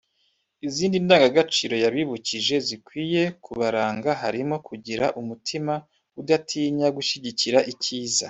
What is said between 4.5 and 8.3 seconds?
kugira umutima udatinya gushyigikira icyiza